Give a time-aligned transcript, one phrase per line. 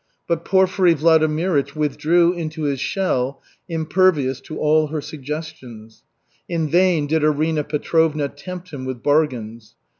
[0.27, 6.01] But Porfiry Vladimirych withdrew into his shell, impervious to all her suggestions.
[6.49, 9.75] In vain did Arina Petrovna tempt him with bargains.